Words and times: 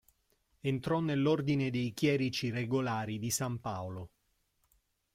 Entrò 0.61 0.99
nell'ordine 0.99 1.69
dei 1.69 1.93
Chierici 1.93 2.49
regolari 2.49 3.19
di 3.19 3.29
San 3.29 3.59
Paolo. 3.59 4.09